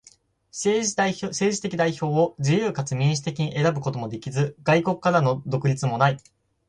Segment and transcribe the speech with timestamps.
[0.51, 6.17] 政治的代表を自由かつ民主的に選ぶこともできず、外国からの独立もない。